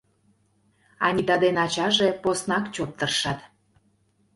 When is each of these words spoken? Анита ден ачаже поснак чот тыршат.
Анита 1.05 1.35
ден 1.43 1.55
ачаже 1.65 2.09
поснак 2.21 2.65
чот 2.73 2.91
тыршат. 2.97 3.39